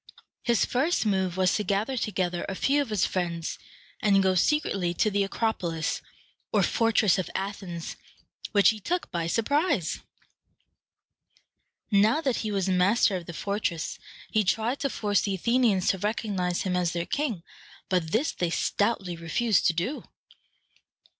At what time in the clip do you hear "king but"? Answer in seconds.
17.05-18.11